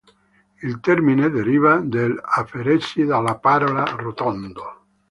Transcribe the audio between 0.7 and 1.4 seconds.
termine